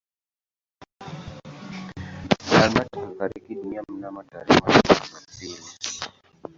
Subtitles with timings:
[2.61, 5.61] Albert alifariki dunia mnamo tarehe moja mwezi wa pili